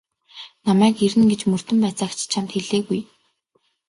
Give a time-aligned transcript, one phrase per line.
[0.65, 3.01] Намайг ирнэ гэж мөрдөн байцаагч чамд хэлээгүй.